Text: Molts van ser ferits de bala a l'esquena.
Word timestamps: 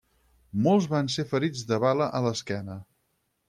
Molts 0.67 0.87
van 0.93 1.11
ser 1.17 1.27
ferits 1.33 1.63
de 1.73 1.81
bala 1.87 2.11
a 2.21 2.25
l'esquena. 2.29 2.83